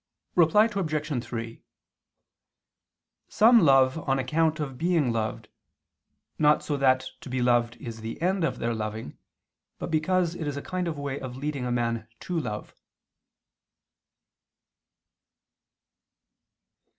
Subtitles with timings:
[0.33, 1.23] Reply Obj.
[1.23, 1.61] 3:
[3.29, 5.47] Some love on account of being loved,
[6.39, 9.19] not so that to be loved is the end of their loving,
[9.77, 12.73] but because it is a kind of way leading a man to love.